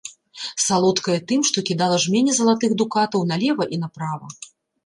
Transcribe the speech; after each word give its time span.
Салодкая 0.67 1.17
тым, 1.31 1.43
што 1.51 1.57
кідала 1.71 1.99
жмені 2.05 2.31
залатых 2.39 2.75
дукатаў 2.83 3.29
налева 3.33 3.63
і 3.77 3.81
направа. 3.87 4.27